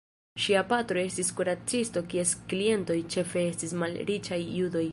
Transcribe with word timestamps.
Ŝia 0.43 0.61
patro 0.69 1.01
estis 1.01 1.29
kuracisto 1.41 2.03
kies 2.13 2.31
klientoj 2.53 2.97
ĉefe 3.17 3.45
estis 3.53 3.77
malriĉaj 3.83 4.41
judoj. 4.59 4.87